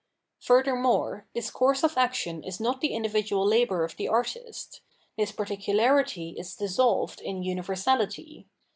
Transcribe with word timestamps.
Furthermore, 0.39 1.27
this 1.35 1.51
course 1.51 1.83
of 1.83 1.95
action 1.95 2.43
is 2.43 2.59
not 2.59 2.81
the 2.81 2.91
individual 2.95 3.45
labour 3.45 3.83
of 3.83 3.97
the 3.97 4.07
artist; 4.07 4.81
this 5.15 5.31
particu 5.31 5.75
larity 5.75 6.33
is 6.39 6.55
dissolved 6.55 7.21
in 7.21 7.43
universality. 7.43 8.47